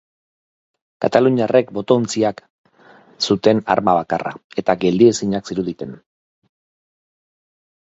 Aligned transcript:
Kataluniarrek 1.05 1.69
boto-ontziak 1.77 2.41
zuten 3.29 3.61
arma 3.75 3.95
bakarra 3.99 4.33
eta 4.63 4.77
geldiezinak 4.87 5.53
ziruditen. 5.55 5.95